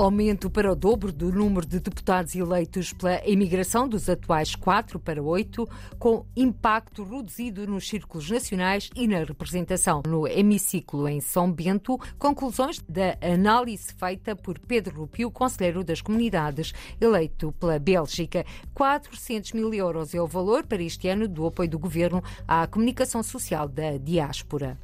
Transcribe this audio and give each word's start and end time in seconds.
Aumento 0.00 0.48
para 0.48 0.70
o 0.70 0.76
dobro 0.76 1.10
do 1.10 1.32
número 1.32 1.66
de 1.66 1.80
deputados 1.80 2.32
eleitos 2.36 2.92
pela 2.92 3.20
imigração 3.26 3.88
dos 3.88 4.08
atuais 4.08 4.54
4 4.54 4.96
para 5.00 5.20
8, 5.20 5.68
com 5.98 6.24
impacto 6.36 7.02
reduzido 7.02 7.66
nos 7.66 7.88
círculos 7.88 8.30
nacionais 8.30 8.90
e 8.94 9.08
na 9.08 9.24
representação. 9.24 10.02
No 10.06 10.24
hemiciclo 10.28 11.08
em 11.08 11.20
São 11.20 11.52
Bento, 11.52 11.98
conclusões 12.16 12.80
da 12.88 13.18
análise 13.20 13.92
feita 13.92 14.36
por 14.36 14.60
Pedro 14.60 15.00
Rupio, 15.00 15.32
conselheiro 15.32 15.82
das 15.82 16.00
comunidades, 16.00 16.72
eleito 17.00 17.50
pela 17.58 17.80
Bélgica. 17.80 18.46
400 18.72 19.52
mil 19.52 19.74
euros 19.74 20.14
é 20.14 20.22
o 20.22 20.28
valor 20.28 20.64
para 20.64 20.80
este 20.80 21.08
ano 21.08 21.26
do 21.26 21.44
apoio 21.44 21.70
do 21.70 21.76
governo 21.76 22.22
à 22.46 22.68
comunicação 22.68 23.20
social 23.20 23.66
da 23.66 23.98
diáspora. 23.98 24.78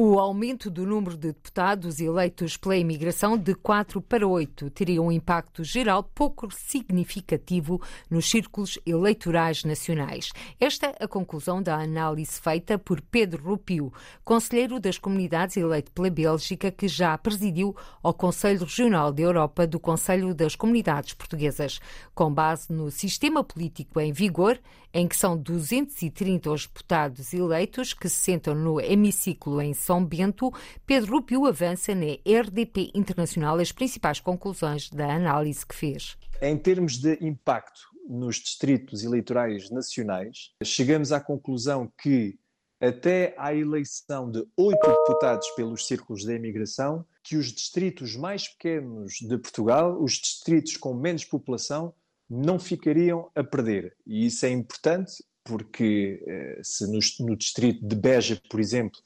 O 0.00 0.20
aumento 0.20 0.70
do 0.70 0.86
número 0.86 1.16
de 1.16 1.32
deputados 1.32 1.98
eleitos 1.98 2.56
pela 2.56 2.76
imigração 2.76 3.36
de 3.36 3.52
4 3.52 4.00
para 4.00 4.24
8 4.24 4.70
teria 4.70 5.02
um 5.02 5.10
impacto 5.10 5.64
geral 5.64 6.04
pouco 6.04 6.48
significativo 6.54 7.82
nos 8.08 8.30
círculos 8.30 8.78
eleitorais 8.86 9.64
nacionais. 9.64 10.30
Esta 10.60 10.86
é 10.86 11.04
a 11.04 11.08
conclusão 11.08 11.60
da 11.60 11.74
análise 11.74 12.40
feita 12.40 12.78
por 12.78 13.00
Pedro 13.00 13.42
Rupio, 13.42 13.92
conselheiro 14.24 14.78
das 14.78 14.98
comunidades 14.98 15.56
eleito 15.56 15.90
pela 15.90 16.08
Bélgica, 16.10 16.70
que 16.70 16.86
já 16.86 17.18
presidiu 17.18 17.74
ao 18.00 18.14
Conselho 18.14 18.60
Regional 18.60 19.10
da 19.12 19.22
Europa 19.22 19.66
do 19.66 19.80
Conselho 19.80 20.32
das 20.32 20.54
Comunidades 20.54 21.12
Portuguesas. 21.12 21.80
Com 22.14 22.32
base 22.32 22.72
no 22.72 22.88
sistema 22.92 23.42
político 23.42 23.98
em 23.98 24.12
vigor, 24.12 24.60
em 24.92 25.06
que 25.06 25.16
são 25.16 25.36
230 25.36 26.50
os 26.50 26.66
deputados 26.66 27.32
eleitos 27.32 27.92
que 27.92 28.08
se 28.08 28.16
sentam 28.16 28.54
no 28.54 28.80
hemiciclo 28.80 29.60
em 29.60 29.74
São 29.74 30.04
Bento, 30.04 30.52
Pedro 30.86 31.16
Rupio 31.16 31.46
avança 31.46 31.94
na 31.94 32.12
RDP 32.24 32.90
Internacional 32.94 33.58
as 33.58 33.72
principais 33.72 34.20
conclusões 34.20 34.90
da 34.90 35.14
análise 35.14 35.66
que 35.66 35.74
fez. 35.74 36.16
Em 36.40 36.56
termos 36.56 36.98
de 36.98 37.18
impacto 37.20 37.80
nos 38.08 38.36
distritos 38.36 39.04
eleitorais 39.04 39.70
nacionais, 39.70 40.52
chegamos 40.64 41.12
à 41.12 41.20
conclusão 41.20 41.92
que 42.00 42.38
até 42.80 43.34
à 43.36 43.52
eleição 43.54 44.30
de 44.30 44.46
oito 44.56 44.86
deputados 44.86 45.48
pelos 45.50 45.86
círculos 45.86 46.24
da 46.24 46.34
imigração, 46.34 47.04
que 47.24 47.36
os 47.36 47.52
distritos 47.52 48.16
mais 48.16 48.48
pequenos 48.48 49.14
de 49.20 49.36
Portugal, 49.36 50.00
os 50.00 50.12
distritos 50.12 50.76
com 50.76 50.94
menos 50.94 51.24
população, 51.24 51.92
não 52.28 52.58
ficariam 52.58 53.30
a 53.34 53.42
perder. 53.42 53.96
E 54.06 54.26
isso 54.26 54.44
é 54.44 54.50
importante 54.50 55.24
porque 55.48 56.22
eh, 56.26 56.60
se 56.62 56.86
no, 56.86 56.98
no 57.26 57.36
distrito 57.36 57.86
de 57.86 57.96
Beja, 57.96 58.40
por 58.50 58.60
exemplo, 58.60 59.00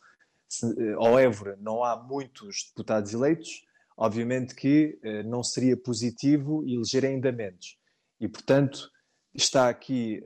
se, 0.49 0.67
eh, 0.67 0.97
ou 0.97 1.19
Évora, 1.19 1.57
não 1.61 1.85
há 1.85 1.97
muitos 1.97 2.65
deputados 2.69 3.15
eleitos, 3.15 3.65
obviamente 3.97 4.55
que 4.55 4.99
eh, 5.05 5.23
não 5.23 5.43
seria 5.43 5.77
positivo 5.77 6.65
eleger 6.67 7.05
ainda 7.05 7.31
menos. 7.31 7.79
E, 8.21 8.29
portanto, 8.29 8.91
está 9.35 9.69
aqui 9.69 10.23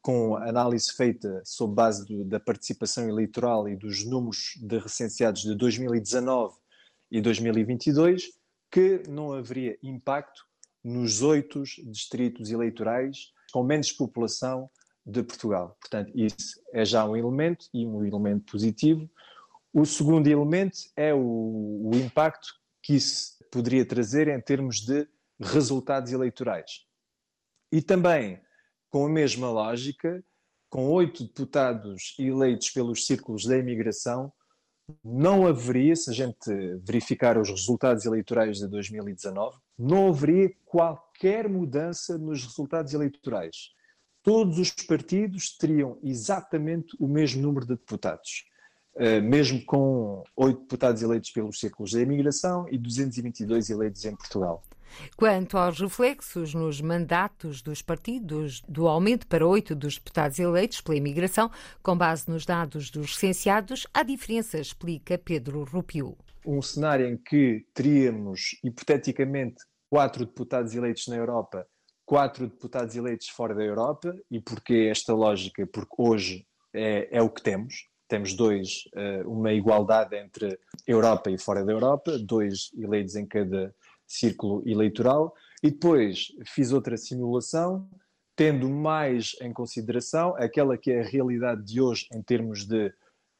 com 0.00 0.36
análise 0.36 0.92
feita 0.94 1.42
sob 1.44 1.74
base 1.74 2.06
do, 2.06 2.24
da 2.24 2.38
participação 2.38 3.08
eleitoral 3.08 3.68
e 3.68 3.74
dos 3.74 4.06
números 4.06 4.54
de 4.62 4.78
recenseados 4.78 5.42
de 5.42 5.56
2019 5.56 6.56
e 7.10 7.20
2022 7.20 8.30
que 8.70 9.02
não 9.08 9.32
haveria 9.32 9.76
impacto 9.82 10.47
nos 10.88 11.22
oito 11.22 11.62
distritos 11.86 12.50
eleitorais 12.50 13.32
com 13.52 13.62
menos 13.62 13.92
população 13.92 14.70
de 15.04 15.22
Portugal. 15.22 15.76
Portanto, 15.80 16.12
isso 16.14 16.60
é 16.72 16.84
já 16.84 17.04
um 17.04 17.16
elemento 17.16 17.66
e 17.72 17.86
um 17.86 18.04
elemento 18.04 18.50
positivo. 18.50 19.08
O 19.72 19.84
segundo 19.84 20.26
elemento 20.26 20.78
é 20.96 21.12
o, 21.14 21.90
o 21.90 21.90
impacto 21.94 22.48
que 22.82 22.94
isso 22.94 23.36
poderia 23.50 23.84
trazer 23.84 24.28
em 24.28 24.40
termos 24.40 24.80
de 24.80 25.06
resultados 25.40 26.12
eleitorais. 26.12 26.86
E 27.70 27.82
também, 27.82 28.40
com 28.90 29.06
a 29.06 29.10
mesma 29.10 29.50
lógica, 29.50 30.24
com 30.70 30.90
oito 30.90 31.24
deputados 31.24 32.14
eleitos 32.18 32.70
pelos 32.70 33.06
círculos 33.06 33.44
da 33.44 33.58
imigração, 33.58 34.32
não 35.04 35.46
haveria, 35.46 35.94
se 35.94 36.10
a 36.10 36.14
gente 36.14 36.50
verificar 36.82 37.36
os 37.36 37.50
resultados 37.50 38.06
eleitorais 38.06 38.58
de 38.58 38.68
2019, 38.68 39.58
não 39.78 40.08
haveria 40.08 40.50
qualquer 40.66 41.48
mudança 41.48 42.18
nos 42.18 42.44
resultados 42.44 42.92
eleitorais. 42.92 43.70
Todos 44.22 44.58
os 44.58 44.70
partidos 44.70 45.56
teriam 45.56 45.98
exatamente 46.02 46.96
o 46.98 47.06
mesmo 47.06 47.40
número 47.40 47.64
de 47.64 47.74
deputados, 47.74 48.44
eh, 48.96 49.20
mesmo 49.20 49.64
com 49.64 50.24
oito 50.36 50.60
deputados 50.62 51.02
eleitos 51.02 51.30
pelos 51.30 51.60
círculos 51.60 51.92
da 51.92 52.00
imigração 52.00 52.66
e 52.68 52.76
222 52.76 53.70
eleitos 53.70 54.04
em 54.04 54.16
Portugal. 54.16 54.62
Quanto 55.16 55.56
aos 55.56 55.80
reflexos 55.80 56.54
nos 56.54 56.80
mandatos 56.80 57.62
dos 57.62 57.82
partidos 57.82 58.62
do 58.68 58.88
aumento 58.88 59.26
para 59.26 59.46
oito 59.46 59.74
dos 59.74 59.96
deputados 59.96 60.38
eleitos 60.38 60.80
pela 60.80 60.96
imigração, 60.96 61.50
com 61.82 61.96
base 61.96 62.28
nos 62.28 62.44
dados 62.44 62.90
dos 62.90 63.10
licenciados, 63.10 63.86
há 63.92 64.02
diferença, 64.02 64.58
explica 64.58 65.18
Pedro 65.18 65.64
Rupiu. 65.64 66.16
Um 66.48 66.62
cenário 66.62 67.06
em 67.06 67.14
que 67.14 67.66
teríamos, 67.74 68.58
hipoteticamente, 68.64 69.56
quatro 69.90 70.24
deputados 70.24 70.74
eleitos 70.74 71.06
na 71.06 71.16
Europa, 71.16 71.68
quatro 72.06 72.48
deputados 72.48 72.96
eleitos 72.96 73.28
fora 73.28 73.54
da 73.54 73.62
Europa. 73.62 74.16
E 74.30 74.40
porquê 74.40 74.88
esta 74.90 75.12
lógica? 75.12 75.66
Porque 75.66 75.94
hoje 75.98 76.46
é, 76.72 77.18
é 77.18 77.20
o 77.20 77.28
que 77.28 77.42
temos. 77.42 77.86
Temos 78.08 78.32
dois, 78.32 78.84
eh, 78.94 79.22
uma 79.26 79.52
igualdade 79.52 80.16
entre 80.16 80.58
Europa 80.86 81.30
e 81.30 81.36
fora 81.36 81.62
da 81.62 81.70
Europa, 81.70 82.18
dois 82.18 82.70
eleitos 82.78 83.14
em 83.14 83.26
cada 83.26 83.74
círculo 84.06 84.66
eleitoral 84.66 85.34
e 85.62 85.70
depois 85.70 86.28
fiz 86.46 86.72
outra 86.72 86.96
simulação, 86.96 87.86
tendo 88.34 88.70
mais 88.70 89.36
em 89.42 89.52
consideração 89.52 90.34
aquela 90.38 90.78
que 90.78 90.90
é 90.90 91.00
a 91.00 91.06
realidade 91.06 91.62
de 91.62 91.78
hoje 91.78 92.06
em 92.10 92.22
termos 92.22 92.64
de, 92.64 92.90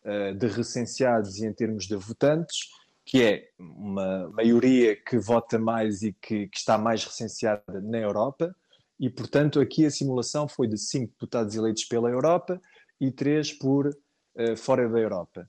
eh, 0.05 0.35
de 0.35 0.47
recenseados 0.47 1.39
e 1.39 1.47
em 1.47 1.53
termos 1.55 1.87
de 1.87 1.97
votantes, 1.97 2.69
que 3.09 3.23
é 3.23 3.49
uma 3.59 4.29
maioria 4.29 4.95
que 4.95 5.19
vota 5.19 5.59
mais 5.59 6.03
e 6.03 6.13
que, 6.13 6.47
que 6.47 6.59
está 6.59 6.77
mais 6.77 7.03
recenseada 7.03 7.81
na 7.81 7.97
Europa, 7.97 8.55
e 9.01 9.09
portanto 9.09 9.59
aqui 9.61 9.87
a 9.87 9.91
simulação 9.91 10.47
foi 10.47 10.69
de 10.69 10.77
cinco 10.77 11.13
deputados 11.13 11.55
eleitos 11.55 11.87
pela 11.87 12.11
Europa 12.11 12.61
e 13.01 13.11
três 13.11 13.51
por 13.51 13.87
uh, 13.87 14.57
fora 14.59 14.87
da 14.87 14.99
Europa. 14.99 15.49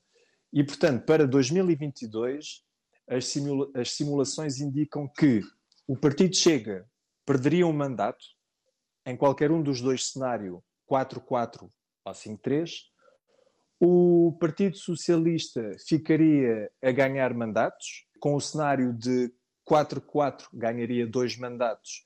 E 0.54 0.64
portanto, 0.64 1.04
para 1.04 1.28
2022 1.28 2.64
as, 3.10 3.26
simula 3.26 3.70
as 3.76 3.92
simulações 3.92 4.62
indicam 4.62 5.06
que 5.06 5.42
o 5.86 5.98
Partido 5.98 6.38
Chega 6.38 6.88
perderia 7.26 7.68
um 7.68 7.74
mandato 7.74 8.24
em 9.06 9.18
qualquer 9.18 9.52
um 9.52 9.62
dos 9.62 9.82
dois 9.82 10.12
cenários, 10.12 10.62
4-4 10.90 11.70
ou 12.06 12.14
5-3. 12.14 12.70
O 13.80 14.36
Partido 14.40 14.78
Socialista 14.78 15.76
ficaria 15.88 16.70
a 16.84 16.92
ganhar 16.92 17.34
mandatos, 17.34 18.06
com 18.20 18.36
o 18.36 18.42
cenário 18.42 18.94
de 18.94 19.32
4-4 19.70 20.48
ganharia 20.54 21.08
dois 21.08 21.38
mandatos, 21.38 22.06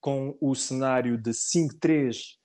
com 0.00 0.36
o 0.40 0.54
cenário 0.54 1.18
de 1.18 1.30
5-3 1.30 2.36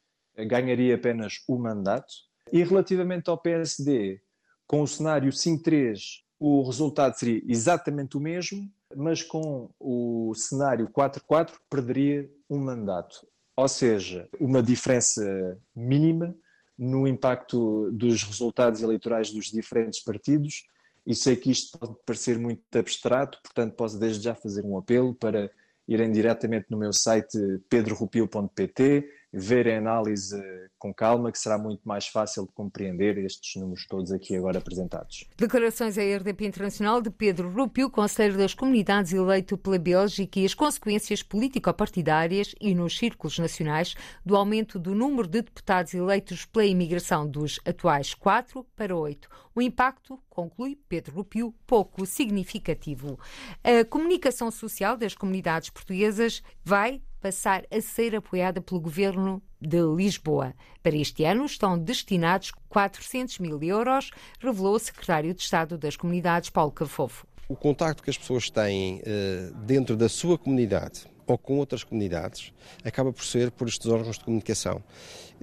ganharia 0.48 0.96
apenas 0.96 1.36
um 1.48 1.58
mandato. 1.58 2.14
E 2.52 2.62
relativamente 2.64 3.30
ao 3.30 3.38
PSD, 3.38 4.20
com 4.68 4.82
o 4.82 4.88
cenário 4.88 5.32
5-3 5.32 6.26
o 6.38 6.64
resultado 6.64 7.18
seria 7.18 7.42
exatamente 7.48 8.18
o 8.18 8.20
mesmo, 8.20 8.70
mas 8.96 9.24
com 9.24 9.70
o 9.80 10.34
cenário 10.36 10.90
4-4 10.90 11.54
perderia 11.70 12.30
um 12.50 12.60
mandato. 12.60 13.26
Ou 13.56 13.68
seja, 13.68 14.28
uma 14.40 14.62
diferença 14.62 15.24
mínima 15.74 16.36
no 16.78 17.08
impacto 17.08 17.90
dos 17.92 18.24
resultados 18.24 18.82
eleitorais 18.82 19.32
dos 19.32 19.46
diferentes 19.46 20.04
partidos. 20.04 20.68
E 21.06 21.14
sei 21.14 21.36
que 21.36 21.52
isto 21.52 21.78
pode 21.78 21.96
parecer 22.06 22.38
muito 22.38 22.64
abstrato, 22.76 23.40
portanto, 23.44 23.76
posso 23.76 24.00
desde 24.00 24.24
já 24.24 24.34
fazer 24.34 24.66
um 24.66 24.78
apelo 24.78 25.14
para 25.14 25.52
irem 25.88 26.12
diretamente 26.12 26.66
no 26.70 26.78
meu 26.78 26.92
site 26.92 27.38
pedrorupio.pt 27.70 29.08
ver 29.32 29.70
a 29.70 29.78
análise 29.78 30.36
com 30.78 30.94
calma, 30.94 31.32
que 31.32 31.40
será 31.40 31.58
muito 31.58 31.82
mais 31.88 32.08
fácil 32.08 32.46
de 32.46 32.52
compreender 32.52 33.18
estes 33.18 33.60
números 33.60 33.86
todos 33.88 34.12
aqui 34.12 34.36
agora 34.36 34.60
apresentados. 34.60 35.26
Declarações 35.38 35.98
à 35.98 36.02
RDP 36.02 36.46
Internacional 36.46 37.02
de 37.02 37.10
Pedro 37.10 37.50
Rupio, 37.50 37.90
Conselheiro 37.90 38.38
das 38.38 38.54
Comunidades 38.54 39.14
eleito 39.14 39.58
pela 39.58 39.80
Bélgica 39.80 40.40
e 40.40 40.46
as 40.46 40.54
consequências 40.54 41.24
político-partidárias 41.24 42.54
e 42.60 42.76
nos 42.76 42.98
círculos 42.98 43.40
nacionais 43.40 43.96
do 44.26 44.36
aumento 44.36 44.78
do 44.78 44.94
número 44.94 45.28
de 45.28 45.42
deputados 45.42 45.94
eleitos 45.94 46.46
pela 46.46 46.66
imigração 46.66 47.28
dos 47.28 47.60
atuais 47.66 48.14
4 48.14 48.66
para 48.76 48.96
8. 48.96 49.30
O 49.56 49.62
impacto, 49.62 50.20
conclui 50.30 50.78
Pedro 50.90 51.16
Rupio, 51.16 51.56
pouco 51.66 52.06
significativo. 52.06 53.18
A 53.64 53.86
comunicação 53.86 54.52
social 54.52 54.98
das 54.98 55.16
comunidades 55.16 55.70
portuguesas 55.70 56.44
vai 56.64 57.02
passar 57.26 57.66
a 57.72 57.82
ser 57.82 58.16
apoiada 58.16 58.62
pelo 58.62 58.80
governo 58.80 59.42
de 59.60 59.82
Lisboa. 59.82 60.54
Para 60.84 60.96
este 60.96 61.24
ano 61.24 61.44
estão 61.44 61.76
destinados 61.76 62.52
400 62.70 63.40
mil 63.40 63.64
euros, 63.64 64.12
revelou 64.40 64.76
o 64.76 64.80
secretário 64.80 65.34
de 65.34 65.42
Estado 65.42 65.76
das 65.76 65.98
Comunidades, 65.98 66.52
Paulo 66.52 66.72
Cafofo. 66.72 67.26
O 67.50 67.56
contacto 67.56 68.04
que 68.04 68.12
as 68.12 68.18
pessoas 68.18 68.52
têm 68.52 69.00
uh, 69.00 69.56
dentro 69.66 69.98
da 69.98 70.08
sua 70.08 70.38
comunidade 70.38 71.08
ou 71.28 71.38
com 71.38 71.58
outras 71.58 71.84
comunidades, 71.84 72.52
acaba 72.84 73.12
por 73.12 73.24
ser 73.24 73.52
por 73.52 73.68
estes 73.68 73.88
órgãos 73.88 74.18
de 74.18 74.24
comunicação. 74.26 74.84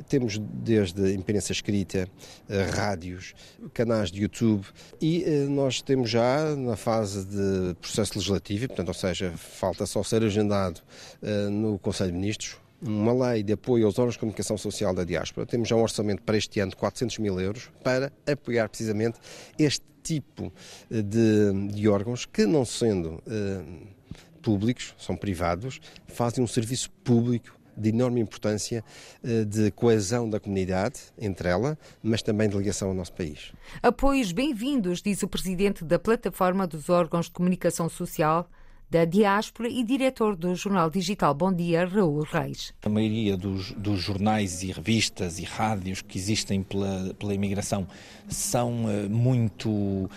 Temos 0.09 0.39
desde 0.39 1.13
imprensa 1.15 1.53
escrita, 1.53 2.09
eh, 2.49 2.63
rádios, 2.63 3.35
canais 3.75 4.11
de 4.11 4.23
YouTube 4.23 4.65
e 5.01 5.23
eh, 5.25 5.47
nós 5.47 5.83
temos 5.83 6.09
já 6.09 6.57
na 6.57 6.77
fase 6.77 7.27
de 7.27 7.75
processo 7.75 8.15
legislativo, 8.15 8.69
portanto, 8.69 8.89
ou 8.89 8.95
seja, 8.95 9.33
falta 9.37 9.85
só 9.85 10.03
ser 10.03 10.23
agendado 10.23 10.81
eh, 11.23 11.49
no 11.49 11.79
Conselho 11.79 12.13
de 12.13 12.19
Ministros 12.19 12.57
uma 12.81 13.29
lei 13.29 13.45
de 13.45 13.53
apoio 13.53 13.87
aos 13.87 13.97
órgãos 13.97 14.15
de 14.15 14.21
comunicação 14.21 14.59
social 14.59 14.93
da 14.93 15.05
diáspora. 15.05 15.47
Temos 15.47 15.69
já 15.69 15.77
um 15.77 15.83
orçamento 15.83 16.23
para 16.23 16.37
este 16.37 16.59
ano 16.59 16.71
de 16.71 16.77
400 16.77 17.19
mil 17.19 17.39
euros 17.39 17.71
para 17.85 18.11
apoiar 18.27 18.69
precisamente 18.69 19.21
este 19.57 19.85
tipo 20.03 20.53
de, 20.91 21.69
de 21.73 21.89
órgãos 21.89 22.27
que, 22.27 22.45
não 22.45 22.65
sendo 22.65 23.23
públicos, 24.43 24.95
são 24.99 25.17
privados, 25.17 25.81
fazem 26.09 26.43
um 26.43 26.47
serviço 26.47 26.91
público 27.05 27.59
de 27.77 27.89
enorme 27.89 28.21
importância 28.21 28.85
eh, 29.25 29.45
de 29.45 29.71
coesão 29.71 30.29
da 30.29 30.39
comunidade 30.39 31.01
entre 31.19 31.49
ela, 31.49 31.79
mas 32.03 32.23
também 32.23 32.49
de 32.49 32.57
ligação 32.57 32.89
ao 32.89 32.95
nosso 32.95 33.13
país. 33.15 33.53
Apoios 33.83 34.33
bem-vindos, 34.33 35.01
diz 35.01 35.23
o 35.23 35.29
presidente 35.29 35.85
da 35.85 35.99
Plataforma 35.99 36.67
dos 36.67 36.91
Órgãos 36.91 37.27
de 37.27 37.33
Comunicação 37.33 37.89
Social, 37.89 38.51
da 38.93 39.07
diáspora 39.07 39.71
e 39.71 39.83
diretor 39.83 40.37
do 40.37 40.55
jornal 40.55 40.91
digital 40.91 41.33
Bom 41.33 41.51
Dia, 41.51 41.87
Raul 41.87 42.25
Reis. 42.25 42.75
A 42.85 42.91
maioria 42.91 43.39
dos, 43.39 43.73
dos 43.73 43.99
jornais 43.99 44.63
e 44.63 44.71
revistas 44.71 45.39
e 45.39 45.45
rádios 45.45 46.03
que 46.03 46.19
existem 46.19 46.63
pela, 46.63 47.15
pela 47.15 47.33
imigração 47.33 47.89
são 48.29 48.85
uh, 48.85 49.09
muito. 49.09 49.71
Uh, 49.71 50.11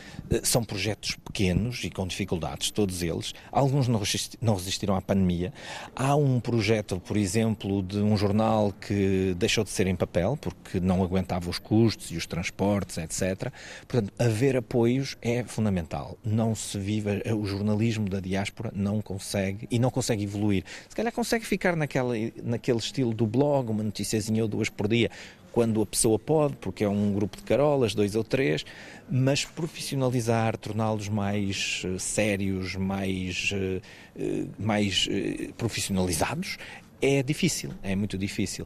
são 0.44 0.62
projetos 0.62 1.16
pequenos 1.16 1.86
e 1.86 1.90
com 1.90 2.06
dificuldades, 2.06 2.70
todos 2.70 3.02
eles. 3.02 3.34
Alguns 3.50 3.88
não, 3.88 3.98
resisti 3.98 4.38
não 4.42 4.56
resistiram 4.56 4.98
à 4.98 5.02
pandemia. 5.02 5.54
Há 5.96 6.14
um 6.18 6.42
projeto, 6.42 7.00
por 7.00 7.16
exemplo, 7.16 7.82
de 7.82 8.00
um 8.00 8.18
jornal 8.18 8.74
que 8.74 9.34
deixou 9.38 9.64
de 9.64 9.70
ser 9.70 9.88
em 9.88 9.96
papel 9.96 10.38
porque 10.42 10.82
não 10.82 11.02
aguentava 11.02 11.50
os 11.50 11.60
custos 11.60 12.12
e 12.12 12.18
os 12.18 12.26
transportes, 12.26 12.98
etc. 12.98 13.54
Portanto, 13.88 14.12
haver 14.20 14.58
apoios 14.58 15.16
é 15.22 15.46
fundamental. 15.46 16.18
Não 16.26 16.54
se 16.54 16.78
vive 16.78 17.24
o 17.34 17.46
jornalismo 17.46 18.10
da 18.10 18.20
diáspora 18.20 18.65
não 18.74 19.02
consegue 19.02 19.68
e 19.70 19.80
não 19.80 19.90
consegue 19.90 20.24
evoluir. 20.24 20.64
Se 20.90 20.96
calhar 20.96 21.12
consegue 21.12 21.46
ficar 21.46 21.76
naquela, 21.76 22.14
naquele 22.44 22.80
estilo 22.80 23.14
do 23.14 23.26
blog, 23.26 23.70
uma 23.70 23.84
noticiazinha 23.84 24.44
ou 24.44 24.48
duas 24.48 24.70
por 24.70 24.88
dia, 24.88 25.10
quando 25.56 25.82
a 25.82 25.86
pessoa 25.86 26.20
pode, 26.20 26.58
porque 26.58 26.84
é 26.84 26.90
um 26.90 27.14
grupo 27.14 27.38
de 27.38 27.44
carolas, 27.44 27.96
dois 27.96 28.14
ou 28.14 28.26
três, 28.26 28.66
mas 29.10 29.46
profissionalizar, 29.46 30.58
torná-los 30.58 31.08
mais 31.08 31.82
uh, 31.86 31.98
sérios, 31.98 32.76
mais, 32.76 33.54
uh, 33.54 34.50
mais 34.60 35.08
uh, 35.08 35.54
profissionalizados, 35.54 36.58
é 37.02 37.24
difícil, 37.24 37.72
é 37.82 37.96
muito 37.96 38.18
difícil. 38.18 38.66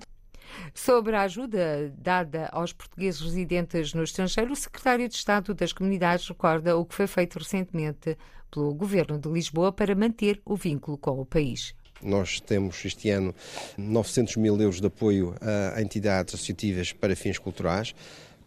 Sobre 0.73 1.15
a 1.15 1.21
ajuda 1.21 1.94
dada 1.97 2.50
aos 2.51 2.73
portugueses 2.73 3.21
residentes 3.21 3.94
no 3.94 4.03
estrangeiro, 4.03 4.53
o 4.53 4.56
secretário 4.56 5.07
de 5.07 5.15
Estado 5.15 5.53
das 5.53 5.73
Comunidades 5.73 6.27
recorda 6.27 6.77
o 6.77 6.85
que 6.85 6.95
foi 6.95 7.07
feito 7.07 7.39
recentemente 7.39 8.17
pelo 8.51 8.73
Governo 8.73 9.17
de 9.17 9.29
Lisboa 9.29 9.71
para 9.71 9.95
manter 9.95 10.41
o 10.45 10.56
vínculo 10.56 10.97
com 10.97 11.19
o 11.19 11.25
país. 11.25 11.75
Nós 12.01 12.39
temos 12.39 12.83
este 12.85 13.09
ano 13.09 13.35
900 13.77 14.38
mil 14.38 14.59
euros 14.59 14.79
de 14.79 14.88
apoio 14.88 15.35
a 15.75 15.81
entidades 15.81 16.33
associativas 16.33 16.94
para 16.94 17.15
fins 17.15 17.38
culturais 17.38 17.94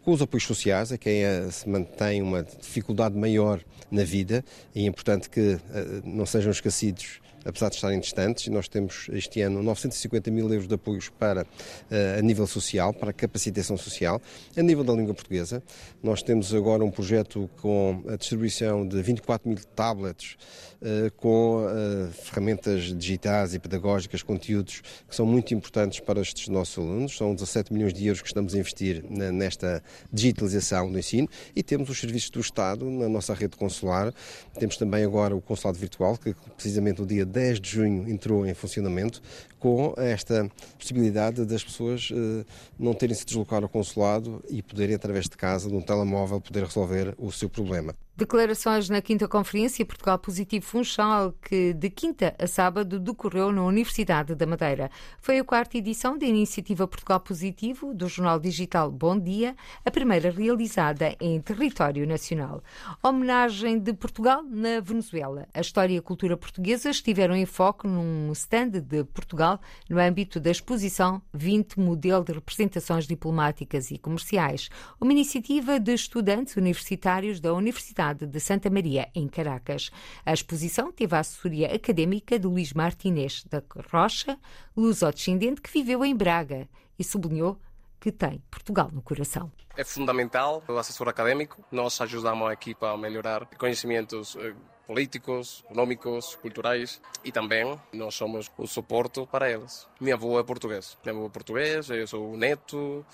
com 0.03 0.11
os 0.11 0.21
apoios 0.21 0.43
sociais 0.43 0.91
a 0.91 0.97
quem 0.97 1.23
se 1.49 1.67
mantém 1.67 2.21
uma 2.21 2.43
dificuldade 2.43 3.15
maior 3.15 3.63
na 3.89 4.03
vida 4.03 4.43
e 4.75 4.83
é 4.83 4.87
importante 4.87 5.29
que 5.29 5.39
eh, 5.39 6.01
não 6.03 6.25
sejam 6.25 6.51
esquecidos 6.51 7.21
apesar 7.45 7.69
de 7.69 7.75
estarem 7.75 7.99
distantes, 7.99 8.47
nós 8.47 8.67
temos 8.67 9.07
este 9.11 9.41
ano 9.41 9.61
950 9.61 10.31
mil 10.31 10.51
euros 10.51 10.67
de 10.67 10.75
apoios 10.75 11.09
para, 11.09 11.45
eh, 11.89 12.17
a 12.19 12.21
nível 12.21 12.47
social, 12.47 12.93
para 12.93 13.09
a 13.09 13.13
capacitação 13.13 13.77
social, 13.77 14.21
a 14.55 14.61
nível 14.61 14.83
da 14.83 14.93
língua 14.93 15.13
portuguesa. 15.13 15.61
Nós 16.01 16.21
temos 16.21 16.53
agora 16.53 16.83
um 16.83 16.91
projeto 16.91 17.49
com 17.61 18.03
a 18.07 18.15
distribuição 18.15 18.87
de 18.87 19.01
24 19.01 19.47
mil 19.49 19.57
tablets 19.75 20.37
eh, 20.85 21.09
com 21.15 21.65
eh, 21.65 22.11
ferramentas 22.11 22.83
digitais 22.97 23.53
e 23.53 23.59
pedagógicas, 23.59 24.21
conteúdos 24.21 24.81
que 25.07 25.15
são 25.15 25.25
muito 25.25 25.53
importantes 25.53 26.01
para 26.01 26.19
estes 26.19 26.49
nossos 26.49 26.77
alunos. 26.77 27.15
São 27.15 27.33
17 27.33 27.71
milhões 27.71 27.93
de 27.93 28.05
euros 28.05 28.21
que 28.21 28.27
estamos 28.27 28.53
a 28.53 28.57
investir 28.57 29.01
nesta 29.09 29.81
digitalização 30.11 30.91
do 30.91 30.99
ensino 30.99 31.29
e 31.55 31.63
temos 31.63 31.89
os 31.89 31.99
serviços 31.99 32.29
do 32.29 32.41
Estado 32.41 32.89
na 32.89 33.07
nossa 33.07 33.33
rede 33.33 33.55
consular. 33.55 34.13
Temos 34.59 34.75
também 34.75 35.05
agora 35.05 35.33
o 35.33 35.41
consulado 35.41 35.77
virtual, 35.77 36.17
que 36.17 36.35
precisamente 36.55 37.01
o 37.01 37.05
dia 37.05 37.25
10 37.33 37.59
de 37.59 37.69
junho 37.71 38.07
entrou 38.07 38.45
em 38.45 38.53
funcionamento 38.53 39.21
com 39.63 39.93
esta 39.95 40.51
possibilidade 40.77 41.45
das 41.45 41.63
pessoas 41.63 42.09
eh, 42.11 42.43
não 42.77 42.93
terem 42.93 43.15
se 43.15 43.25
deslocar 43.25 43.63
ao 43.63 43.69
consulado 43.69 44.43
e 44.49 44.61
poderem, 44.61 44.93
através 44.93 45.29
de 45.29 45.37
casa, 45.37 45.69
de 45.69 45.73
um 45.73 45.79
telemóvel, 45.79 46.41
poder 46.41 46.65
resolver 46.65 47.15
o 47.17 47.31
seu 47.31 47.49
problema. 47.49 47.95
Declarações 48.15 48.89
na 48.89 49.01
quinta 49.01 49.27
conferência 49.27 49.83
Portugal 49.83 50.19
Positivo 50.19 50.63
Funchal, 50.63 51.33
que 51.41 51.73
de 51.73 51.89
quinta 51.89 52.35
a 52.37 52.45
sábado 52.45 52.99
decorreu 52.99 53.51
na 53.51 53.63
Universidade 53.63 54.35
da 54.35 54.45
Madeira. 54.45 54.91
Foi 55.19 55.39
a 55.39 55.43
quarta 55.43 55.79
edição 55.79 56.15
da 56.15 56.23
iniciativa 56.23 56.87
Portugal 56.87 57.19
Positivo 57.19 57.91
do 57.91 58.07
jornal 58.07 58.39
digital 58.39 58.91
Bom 58.91 59.19
Dia, 59.19 59.55
a 59.83 59.89
primeira 59.89 60.29
realizada 60.29 61.15
em 61.19 61.41
território 61.41 62.05
nacional. 62.05 62.61
Homenagem 63.01 63.79
de 63.79 63.93
Portugal 63.93 64.43
na 64.43 64.79
Venezuela. 64.79 65.47
A 65.51 65.61
história 65.61 65.95
e 65.95 65.97
a 65.97 66.01
cultura 66.01 66.37
portuguesa 66.37 66.91
estiveram 66.91 67.35
em 67.35 67.47
foco 67.47 67.87
num 67.87 68.31
stand 68.33 68.79
de 68.79 69.03
Portugal 69.05 69.52
no 69.89 69.99
âmbito 69.99 70.39
da 70.39 70.51
exposição 70.51 71.21
20 71.33 71.79
Modelo 71.79 72.23
de 72.23 72.33
Representações 72.33 73.07
Diplomáticas 73.07 73.91
e 73.91 73.97
Comerciais, 73.97 74.69
uma 74.99 75.11
iniciativa 75.11 75.79
de 75.79 75.93
estudantes 75.93 76.55
universitários 76.55 77.39
da 77.39 77.53
Universidade 77.53 78.25
de 78.25 78.39
Santa 78.39 78.69
Maria, 78.69 79.09
em 79.15 79.27
Caracas. 79.27 79.91
A 80.25 80.33
exposição 80.33 80.91
teve 80.91 81.15
a 81.15 81.19
assessoria 81.19 81.73
académica 81.73 82.37
de 82.37 82.47
Luís 82.47 82.73
Martínez 82.73 83.43
da 83.49 83.61
Rocha, 83.91 84.37
luso-descendente 84.75 85.61
que 85.61 85.71
viveu 85.71 86.03
em 86.03 86.15
Braga 86.15 86.67
e 86.97 87.03
sublinhou 87.03 87.59
que 88.03 88.11
tem 88.11 88.43
Portugal 88.51 88.89
no 88.91 89.01
coração. 89.01 89.49
É 89.77 89.83
fundamental 89.85 90.61
o 90.67 90.77
assessor 90.77 91.07
académico. 91.07 91.63
Nós 91.71 92.01
ajudamos 92.01 92.49
a 92.49 92.51
equipa 92.51 92.91
a 92.91 92.97
melhorar 92.97 93.45
conhecimentos 93.57 94.35
eh, 94.35 94.53
políticos, 94.85 95.63
económicos, 95.63 96.35
culturais 96.35 97.01
e 97.23 97.31
também 97.31 97.79
nós 97.93 98.13
somos 98.13 98.51
o 98.57 98.67
suporte 98.67 99.25
para 99.27 99.49
eles. 99.49 99.87
Minha 100.01 100.15
avó 100.15 100.37
é 100.37 100.43
português, 100.43 100.97
minha 101.01 101.15
avó 101.15 101.27
é 101.27 101.29
português, 101.29 101.89
eu 101.89 102.05
sou 102.05 102.35
neto, 102.35 103.05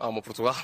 amo 0.00 0.22
Portugal. 0.22 0.56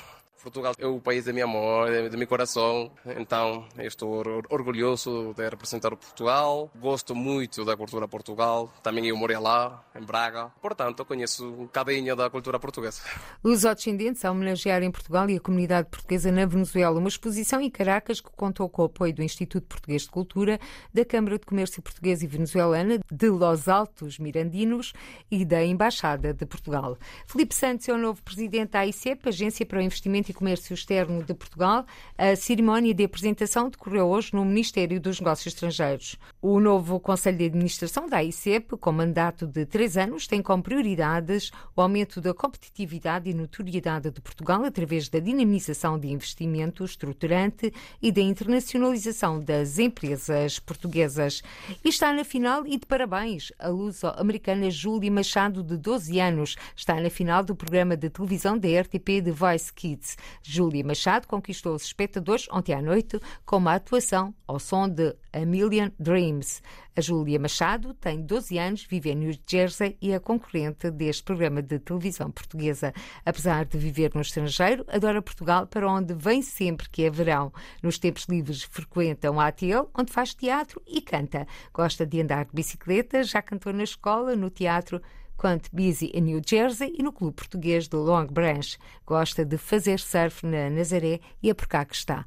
Portugal 0.45 0.73
é 0.77 0.85
o 0.85 0.99
país 0.99 1.25
da 1.25 1.33
minha 1.33 1.45
amor, 1.45 1.89
do 2.07 2.17
meu 2.19 2.27
coração, 2.27 2.91
então 3.17 3.65
estou 3.79 4.23
orgulhoso 4.47 5.33
de 5.33 5.49
representar 5.49 5.89
Portugal. 5.95 6.69
Gosto 6.79 7.15
muito 7.15 7.65
da 7.65 7.75
cultura 7.75 8.07
Portugal, 8.07 8.71
também 8.83 9.07
eu 9.07 9.17
morei 9.17 9.39
lá, 9.39 9.83
em 9.95 10.03
Braga, 10.03 10.51
portanto 10.61 11.03
conheço 11.03 11.47
um 11.47 11.63
bocadinho 11.63 12.15
da 12.15 12.29
cultura 12.29 12.59
portuguesa. 12.59 13.01
Os 13.41 13.63
descendentes 13.63 14.23
a 14.23 14.29
homenagear 14.29 14.83
em 14.83 14.91
Portugal 14.91 15.27
e 15.31 15.37
a 15.37 15.39
comunidade 15.39 15.89
portuguesa 15.89 16.31
na 16.31 16.45
Venezuela, 16.45 16.99
uma 16.99 17.09
exposição 17.09 17.59
em 17.59 17.71
Caracas 17.71 18.21
que 18.21 18.29
contou 18.29 18.69
com 18.69 18.83
o 18.83 18.85
apoio 18.85 19.15
do 19.15 19.23
Instituto 19.23 19.65
Português 19.65 20.03
de 20.03 20.09
Cultura, 20.09 20.59
da 20.93 21.03
Câmara 21.03 21.39
de 21.39 21.45
Comércio 21.47 21.81
Portuguesa 21.81 22.23
e 22.23 22.27
Venezuelana, 22.27 22.99
de 23.11 23.29
Los 23.29 23.67
Altos 23.67 24.19
Mirandinos 24.19 24.93
e 25.31 25.43
da 25.43 25.65
Embaixada 25.65 26.35
de 26.35 26.45
Portugal. 26.45 26.99
Felipe 27.25 27.55
Santos 27.55 27.89
é 27.89 27.93
o 27.93 27.97
novo 27.97 28.21
presidente 28.21 28.73
da 28.73 28.81
AICEP, 28.81 29.27
Agência 29.27 29.65
para 29.65 29.79
o 29.79 29.81
Investimento 29.81 30.29
e 30.29 30.34
Comércio 30.35 30.73
Externo 30.73 31.23
de 31.23 31.33
Portugal. 31.33 31.85
A 32.17 32.35
cerimónia 32.35 32.93
de 32.93 33.03
apresentação 33.03 33.69
decorreu 33.69 34.07
hoje 34.07 34.31
no 34.33 34.45
Ministério 34.45 34.99
dos 34.99 35.19
Negócios 35.19 35.53
Estrangeiros. 35.53 36.17
O 36.41 36.59
novo 36.59 36.99
Conselho 36.99 37.37
de 37.37 37.45
Administração 37.45 38.07
da 38.07 38.17
AICEP, 38.17 38.77
com 38.77 38.91
mandato 38.91 39.47
de 39.47 39.65
três 39.65 39.97
anos, 39.97 40.27
tem 40.27 40.41
como 40.41 40.61
prioridades 40.61 41.51
o 41.75 41.81
aumento 41.81 42.19
da 42.21 42.33
competitividade 42.33 43.29
e 43.29 43.33
notoriedade 43.33 44.11
de 44.11 44.21
Portugal 44.21 44.63
através 44.63 45.09
da 45.09 45.19
dinamização 45.19 45.97
de 45.97 46.09
investimento 46.09 46.83
estruturante 46.83 47.73
e 48.01 48.11
da 48.11 48.21
internacionalização 48.21 49.39
das 49.39 49.79
empresas 49.79 50.59
portuguesas. 50.59 51.41
E 51.83 51.89
está 51.89 52.11
na 52.11 52.23
final 52.23 52.67
e 52.67 52.77
de 52.77 52.85
parabéns. 52.85 53.51
A 53.57 53.69
luso-americana 53.69 54.69
Júlia 54.69 55.11
Machado, 55.11 55.63
de 55.63 55.77
12 55.77 56.19
anos, 56.19 56.55
está 56.75 56.99
na 56.99 57.09
final 57.09 57.43
do 57.43 57.55
programa 57.55 57.95
de 57.95 58.09
televisão 58.09 58.57
da 58.57 58.67
RTP 58.81 59.23
The 59.23 59.31
Voice 59.31 59.71
Kids. 59.71 60.14
Júlia 60.43 60.83
Machado 60.83 61.27
conquistou 61.27 61.75
os 61.75 61.83
espectadores 61.83 62.47
ontem 62.51 62.73
à 62.73 62.81
noite 62.81 63.19
com 63.45 63.57
uma 63.57 63.75
atuação 63.75 64.33
ao 64.47 64.59
som 64.59 64.87
de 64.87 65.15
A 65.33 65.45
Million 65.45 65.89
Dreams. 65.99 66.61
A 66.97 67.01
Júlia 67.01 67.37
Machado 67.37 67.93
tem 67.93 68.21
12 68.21 68.57
anos, 68.57 68.85
vive 68.85 69.11
em 69.11 69.15
New 69.15 69.37
Jersey 69.45 69.97
e 70.01 70.13
é 70.13 70.19
concorrente 70.19 70.89
deste 70.89 71.23
programa 71.23 71.61
de 71.61 71.77
televisão 71.77 72.31
portuguesa. 72.31 72.93
Apesar 73.25 73.65
de 73.65 73.77
viver 73.77 74.11
no 74.15 74.21
estrangeiro, 74.21 74.85
adora 74.87 75.21
Portugal, 75.21 75.67
para 75.67 75.91
onde 75.91 76.13
vem 76.13 76.41
sempre 76.41 76.89
que 76.89 77.03
é 77.03 77.09
verão. 77.09 77.51
Nos 77.83 77.99
tempos 77.99 78.25
livres 78.29 78.63
frequenta 78.63 79.29
um 79.29 79.41
ATL, 79.41 79.89
onde 79.93 80.13
faz 80.13 80.33
teatro 80.33 80.81
e 80.87 81.01
canta. 81.01 81.45
Gosta 81.73 82.05
de 82.05 82.21
andar 82.21 82.45
de 82.45 82.51
bicicleta, 82.53 83.23
já 83.23 83.41
cantou 83.41 83.73
na 83.73 83.83
escola, 83.83 84.33
no 84.33 84.49
teatro, 84.49 85.01
Quant 85.37 85.61
Busy 85.71 86.11
em 86.13 86.21
New 86.21 86.41
Jersey 86.45 86.93
e 86.97 87.03
no 87.03 87.11
Clube 87.11 87.35
Português 87.35 87.87
de 87.87 87.95
Long 87.95 88.27
Branch. 88.27 88.77
Gosta 89.05 89.45
de 89.45 89.57
fazer 89.57 89.99
surf 89.99 90.45
na 90.45 90.69
Nazaré 90.69 91.19
e 91.41 91.49
é 91.49 91.53
por 91.53 91.67
cá 91.67 91.85
que 91.85 91.95
está. 91.95 92.25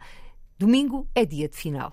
Domingo 0.59 1.07
é 1.15 1.25
dia 1.25 1.49
de 1.49 1.57
final. 1.57 1.93